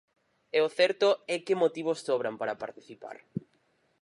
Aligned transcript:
E 0.57 0.59
o 0.67 0.69
certo 0.77 1.07
é 1.35 1.37
que 1.45 1.59
motivos 1.63 2.01
sobran 2.07 2.35
para 2.41 2.59
participar. 2.63 3.17